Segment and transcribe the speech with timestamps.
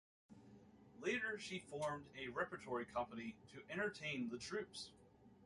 [0.99, 4.89] Later she formed a repertory company to entertain the troops.